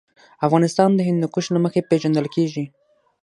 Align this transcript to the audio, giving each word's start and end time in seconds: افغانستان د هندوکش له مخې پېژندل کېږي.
افغانستان 0.47 0.89
د 0.95 0.99
هندوکش 1.07 1.45
له 1.51 1.59
مخې 1.65 1.87
پېژندل 1.89 2.25
کېږي. 2.35 2.65